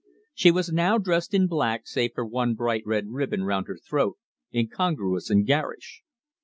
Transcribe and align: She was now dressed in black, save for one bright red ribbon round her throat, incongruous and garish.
She 0.33 0.49
was 0.49 0.71
now 0.71 0.97
dressed 0.97 1.31
in 1.31 1.45
black, 1.45 1.85
save 1.85 2.13
for 2.15 2.25
one 2.25 2.55
bright 2.55 2.81
red 2.87 3.09
ribbon 3.11 3.43
round 3.43 3.67
her 3.67 3.77
throat, 3.77 4.17
incongruous 4.51 5.29
and 5.29 5.45
garish. 5.45 6.01